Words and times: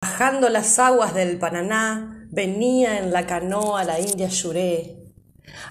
Bajando 0.00 0.48
las 0.48 0.78
aguas 0.78 1.12
del 1.12 1.38
Paraná, 1.38 2.28
venía 2.30 2.98
en 2.98 3.12
la 3.12 3.26
canoa 3.26 3.82
la 3.84 3.98
india 3.98 4.28
Yuré. 4.28 5.12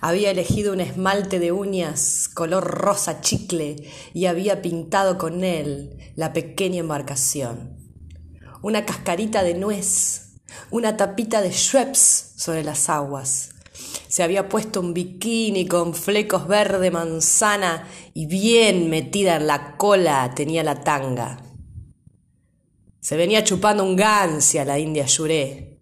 Había 0.00 0.30
elegido 0.30 0.72
un 0.72 0.80
esmalte 0.80 1.38
de 1.38 1.52
uñas 1.52 2.28
color 2.28 2.64
rosa 2.64 3.20
chicle 3.20 3.88
y 4.12 4.26
había 4.26 4.60
pintado 4.60 5.16
con 5.16 5.44
él 5.44 6.12
la 6.16 6.32
pequeña 6.32 6.80
embarcación. 6.80 7.78
Una 8.62 8.84
cascarita 8.84 9.42
de 9.42 9.54
nuez, 9.54 10.34
una 10.70 10.96
tapita 10.96 11.40
de 11.40 11.52
Schweppes 11.52 12.32
sobre 12.36 12.64
las 12.64 12.88
aguas, 12.88 13.51
se 14.12 14.22
había 14.22 14.46
puesto 14.46 14.78
un 14.82 14.92
bikini 14.92 15.66
con 15.66 15.94
flecos 15.94 16.46
verde 16.46 16.90
manzana 16.90 17.88
y 18.12 18.26
bien 18.26 18.90
metida 18.90 19.36
en 19.36 19.46
la 19.46 19.78
cola 19.78 20.34
tenía 20.34 20.62
la 20.62 20.84
tanga. 20.84 21.38
Se 23.00 23.16
venía 23.16 23.42
chupando 23.42 23.82
un 23.82 23.96
gancia 23.96 24.66
la 24.66 24.78
india 24.78 25.06
Yuré. 25.06 25.80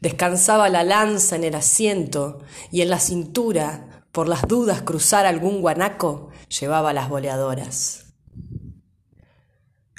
Descansaba 0.00 0.68
la 0.68 0.84
lanza 0.84 1.34
en 1.34 1.42
el 1.42 1.56
asiento 1.56 2.38
y 2.70 2.82
en 2.82 2.88
la 2.88 3.00
cintura, 3.00 4.04
por 4.12 4.28
las 4.28 4.42
dudas 4.46 4.82
cruzar 4.82 5.26
algún 5.26 5.60
guanaco, 5.60 6.28
llevaba 6.60 6.92
las 6.92 7.08
boleadoras. 7.08 8.14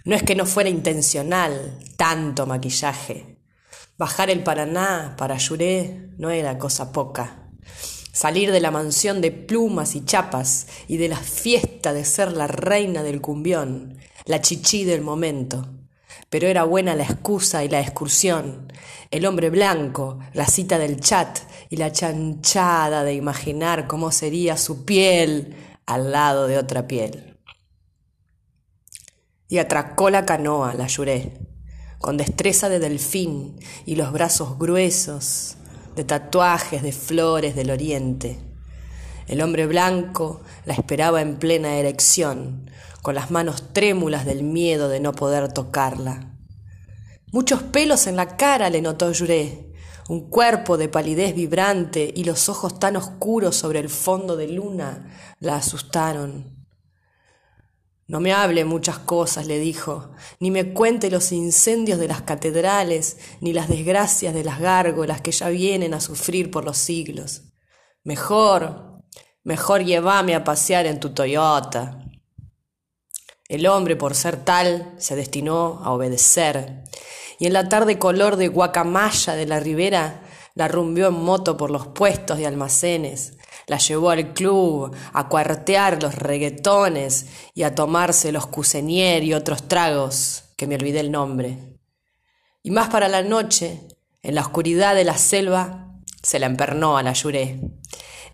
No 0.05 0.16
es 0.16 0.23
que 0.23 0.36
no 0.36 0.45
fuera 0.45 0.70
intencional 0.70 1.77
tanto 1.97 2.45
maquillaje. 2.45 3.41
Bajar 3.97 4.30
el 4.30 4.41
Paraná 4.41 5.16
para 5.17 5.36
Yuré 5.36 6.11
no 6.17 6.30
era 6.30 6.58
cosa 6.58 6.94
poca. 6.94 7.44
Salir 8.17 8.52
de 8.52 8.62
la 8.62 8.71
mansión 8.71 9.21
de 9.21 9.30
plumas 9.30 9.95
y 9.95 10.03
chapas 10.03 10.66
y 10.88 10.97
de 10.97 11.08
la 11.08 11.17
fiesta 11.17 11.94
de 11.94 12.03
ser 12.03 12.31
la 12.31 12.47
reina 12.47 13.03
del 13.03 13.22
cumbión, 13.22 14.00
la 14.25 14.41
chichí 14.41 14.86
del 14.86 15.02
momento 15.02 15.69
pero 16.30 16.47
era 16.47 16.64
buena 16.64 16.95
la 16.95 17.03
excusa 17.03 17.64
y 17.64 17.69
la 17.69 17.80
excursión, 17.80 18.72
el 19.11 19.25
hombre 19.25 19.50
blanco, 19.50 20.19
la 20.33 20.45
cita 20.45 20.78
del 20.78 21.00
chat 21.00 21.39
y 21.69 21.78
la 21.78 21.91
chanchada 21.91 23.03
de 23.03 23.14
imaginar 23.14 23.88
cómo 23.88 24.11
sería 24.11 24.58
su 24.58 24.84
piel 24.84 25.56
al 25.86 26.11
lado 26.11 26.47
de 26.47 26.58
otra 26.58 26.88
piel. 26.88 27.38
Y 29.47 29.59
atracó 29.59 30.09
la 30.09 30.25
canoa, 30.25 30.73
la 30.73 30.88
lloré, 30.88 31.39
con 32.00 32.17
destreza 32.17 32.67
de 32.67 32.80
delfín 32.80 33.58
y 33.86 33.95
los 33.95 34.11
brazos 34.11 34.59
gruesos 34.59 35.56
de 35.98 36.06
tatuajes 36.06 36.84
de 36.84 36.94
flores 36.94 37.56
del 37.56 37.72
oriente. 37.72 38.40
El 39.28 39.42
hombre 39.42 39.66
blanco 39.66 40.42
la 40.66 40.73
esperaba 40.73 41.22
en 41.22 41.38
plena 41.38 41.76
erección, 41.76 42.70
con 43.02 43.16
las 43.16 43.31
manos 43.31 43.73
trémulas 43.73 44.25
del 44.25 44.44
miedo 44.44 44.88
de 44.88 45.02
no 45.02 45.12
poder 45.12 45.52
tocarla. 45.52 46.31
Muchos 47.34 47.64
pelos 47.64 48.08
en 48.08 48.16
la 48.16 48.38
cara 48.38 48.70
le 48.70 48.81
notó 48.81 49.12
Juré, 49.14 49.73
un 50.08 50.30
cuerpo 50.30 50.78
de 50.78 50.88
palidez 50.88 51.36
vibrante 51.36 52.14
y 52.16 52.23
los 52.23 52.48
ojos 52.48 52.80
tan 52.80 52.95
oscuros 52.95 53.58
sobre 53.58 53.80
el 53.80 53.90
fondo 53.90 54.38
de 54.38 54.48
luna 54.48 55.36
la 55.40 55.58
asustaron. 55.58 56.66
No 58.08 58.22
me 58.22 58.31
hable 58.31 58.63
muchas 58.63 59.00
cosas, 59.00 59.47
le 59.47 59.59
dijo, 59.59 60.11
ni 60.39 60.50
me 60.50 60.73
cuente 60.73 61.11
los 61.11 61.33
incendios 61.33 62.00
de 62.00 62.08
las 62.08 62.22
catedrales, 62.22 63.17
ni 63.41 63.52
las 63.52 63.67
desgracias 63.67 64.33
de 64.33 64.45
las 64.45 64.59
gárgolas 64.61 65.19
que 65.19 65.31
ya 65.31 65.50
vienen 65.50 65.94
a 65.94 66.00
sufrir 66.00 66.50
por 66.50 66.63
los 66.63 66.78
siglos. 66.78 67.44
Mejor, 68.05 69.03
mejor 69.44 69.83
llévame 69.83 70.35
a 70.35 70.45
pasear 70.45 70.85
en 70.85 71.02
tu 71.02 71.09
Toyota. 71.09 72.00
El 73.50 73.67
hombre, 73.67 73.97
por 73.97 74.16
ser 74.16 74.38
tal, 74.38 74.94
se 74.97 75.18
destinó 75.18 75.81
a 75.84 75.91
obedecer, 75.91 76.85
y 77.39 77.47
en 77.47 77.53
la 77.53 77.68
tarde 77.68 78.00
color 78.00 78.38
de 78.38 78.47
guacamaya 78.47 79.35
de 79.35 79.45
la 79.45 79.59
ribera 79.59 80.24
la 80.56 80.69
rumbió 80.69 81.07
en 81.07 81.13
moto 81.13 81.57
por 81.57 81.72
los 81.72 81.88
puestos 81.88 82.39
y 82.39 82.45
almacenes, 82.45 83.37
la 83.67 83.78
llevó 83.78 84.09
al 84.09 84.33
club 84.33 84.95
a 85.13 85.28
cuartear 85.28 86.01
los 86.01 86.16
reguetones 86.16 87.28
y 87.53 87.63
a 87.63 87.75
tomarse 87.75 88.31
los 88.31 88.47
cusenier 88.47 89.23
y 89.23 89.33
otros 89.33 89.67
tragos, 89.67 90.45
que 90.55 90.67
me 90.67 90.75
olvidé 90.75 91.01
el 91.01 91.11
nombre. 91.11 91.59
Y 92.63 92.72
más 92.72 92.89
para 92.89 93.09
la 93.09 93.22
noche, 93.22 93.81
en 94.23 94.35
la 94.35 94.41
oscuridad 94.41 94.95
de 94.95 95.03
la 95.03 95.17
selva, 95.17 95.94
se 96.23 96.39
la 96.39 96.45
empernó 96.47 96.97
a 96.97 97.03
la 97.03 97.13
Yuré. 97.13 97.59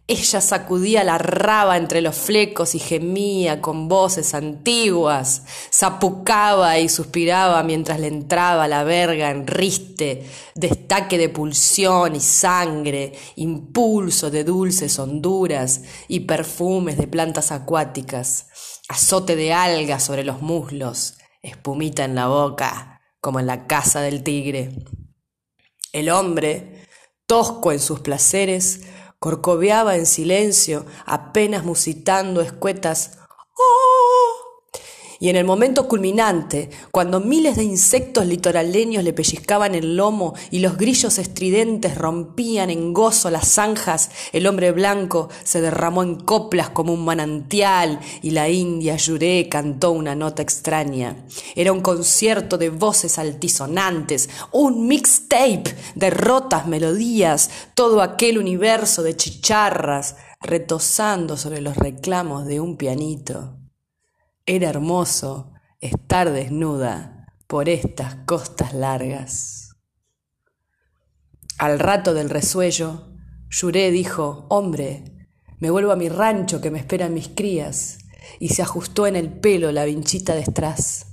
Ella 0.05 0.41
sacudía 0.41 1.05
la 1.05 1.17
raba 1.17 1.77
entre 1.77 2.01
los 2.01 2.17
flecos 2.17 2.75
y 2.75 2.79
gemía 2.79 3.61
con 3.61 3.87
voces 3.87 4.33
antiguas, 4.33 5.43
zapucaba 5.71 6.77
y 6.77 6.89
suspiraba 6.89 7.63
mientras 7.63 8.01
le 8.01 8.07
entraba 8.07 8.67
la 8.67 8.83
verga 8.83 9.31
en 9.31 9.47
riste, 9.47 10.29
destaque 10.55 11.17
de 11.17 11.29
pulsión 11.29 12.17
y 12.17 12.19
sangre, 12.19 13.13
impulso 13.37 14.29
de 14.29 14.43
dulces 14.43 14.99
honduras 14.99 15.83
y 16.09 16.21
perfumes 16.21 16.97
de 16.97 17.07
plantas 17.07 17.53
acuáticas, 17.53 18.47
azote 18.89 19.37
de 19.37 19.53
algas 19.53 20.03
sobre 20.03 20.25
los 20.25 20.41
muslos, 20.41 21.13
espumita 21.41 22.03
en 22.03 22.15
la 22.15 22.27
boca, 22.27 23.01
como 23.21 23.39
en 23.39 23.47
la 23.47 23.67
casa 23.67 24.01
del 24.01 24.21
tigre. 24.21 24.83
El 25.93 26.09
hombre, 26.09 26.87
tosco 27.25 27.71
en 27.71 27.79
sus 27.79 28.01
placeres, 28.01 28.81
corcoveaba 29.23 29.95
en 29.95 30.05
silencio, 30.05 30.85
apenas 31.05 31.63
musitando 31.63 32.41
escuetas. 32.41 33.19
Y 35.23 35.29
en 35.29 35.37
el 35.37 35.45
momento 35.45 35.87
culminante, 35.87 36.69
cuando 36.91 37.21
miles 37.21 37.55
de 37.55 37.63
insectos 37.63 38.25
litoraleños 38.25 39.05
le 39.05 39.13
pellizcaban 39.13 39.73
el 39.73 39.95
lomo 39.95 40.33
y 40.51 40.59
los 40.59 40.75
grillos 40.75 41.17
estridentes 41.17 41.97
rompían 41.97 42.69
en 42.69 42.93
gozo 42.93 43.29
las 43.29 43.47
zanjas, 43.47 44.11
el 44.33 44.45
hombre 44.47 44.73
blanco 44.73 45.29
se 45.45 45.61
derramó 45.61 46.03
en 46.03 46.15
coplas 46.15 46.71
como 46.71 46.91
un 46.91 47.05
manantial 47.05 48.01
y 48.21 48.31
la 48.31 48.49
india 48.49 48.97
Yuré 48.97 49.47
cantó 49.47 49.91
una 49.91 50.13
nota 50.13 50.41
extraña. 50.41 51.25
Era 51.55 51.71
un 51.71 51.79
concierto 51.79 52.57
de 52.57 52.69
voces 52.69 53.17
altisonantes, 53.17 54.29
un 54.51 54.87
mixtape 54.87 55.73
de 55.95 56.09
rotas 56.09 56.67
melodías, 56.67 57.49
todo 57.75 58.01
aquel 58.01 58.37
universo 58.37 59.03
de 59.03 59.15
chicharras 59.15 60.17
retosando 60.41 61.37
sobre 61.37 61.61
los 61.61 61.77
reclamos 61.77 62.45
de 62.45 62.59
un 62.59 62.75
pianito. 62.75 63.62
Era 64.45 64.69
hermoso 64.69 65.53
estar 65.79 66.29
desnuda 66.29 67.33
por 67.47 67.69
estas 67.69 68.15
costas 68.25 68.73
largas. 68.73 69.77
Al 71.57 71.79
rato 71.79 72.13
del 72.13 72.29
resuello, 72.29 73.07
Yuré 73.49 73.89
dijo, 73.91 74.45
hombre, 74.49 75.29
me 75.59 75.69
vuelvo 75.69 75.93
a 75.93 75.95
mi 75.95 76.09
rancho 76.09 76.59
que 76.59 76.71
me 76.71 76.79
esperan 76.79 77.13
mis 77.13 77.29
crías, 77.29 77.99
y 78.37 78.49
se 78.49 78.61
ajustó 78.61 79.07
en 79.07 79.15
el 79.15 79.31
pelo 79.31 79.71
la 79.71 79.85
vinchita 79.85 80.35
de 80.35 80.41
estraz. 80.41 81.07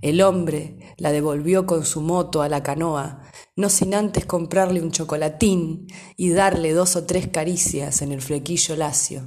El 0.00 0.22
hombre 0.22 0.94
la 0.98 1.10
devolvió 1.10 1.66
con 1.66 1.84
su 1.84 2.00
moto 2.00 2.42
a 2.42 2.48
la 2.48 2.62
canoa, 2.62 3.22
no 3.56 3.70
sin 3.70 3.92
antes 3.92 4.24
comprarle 4.24 4.80
un 4.80 4.92
chocolatín 4.92 5.88
y 6.16 6.30
darle 6.30 6.74
dos 6.74 6.94
o 6.94 7.06
tres 7.06 7.26
caricias 7.26 8.02
en 8.02 8.12
el 8.12 8.22
flequillo 8.22 8.76
lacio. 8.76 9.24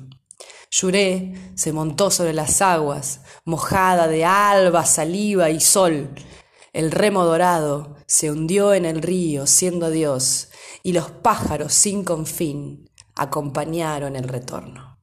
Lloré, 0.77 1.53
se 1.55 1.71
montó 1.71 2.11
sobre 2.11 2.33
las 2.33 2.61
aguas, 2.61 3.21
mojada 3.45 4.09
de 4.09 4.25
alba, 4.25 4.85
saliva 4.85 5.49
y 5.49 5.61
sol. 5.61 6.13
El 6.73 6.91
remo 6.91 7.23
dorado 7.23 7.95
se 8.07 8.29
hundió 8.29 8.73
en 8.73 8.83
el 8.83 9.01
río 9.01 9.47
siendo 9.47 9.89
Dios, 9.89 10.49
y 10.83 10.91
los 10.91 11.11
pájaros 11.11 11.73
sin 11.73 12.03
confín 12.03 12.91
acompañaron 13.15 14.17
el 14.17 14.27
retorno. 14.27 14.99